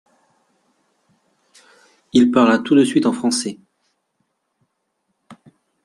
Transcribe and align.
Il 2.11 2.31
parla 2.31 2.57
tout 2.57 2.73
de 2.75 2.83
suite 2.83 3.05
en 3.05 3.13
français. 3.13 3.59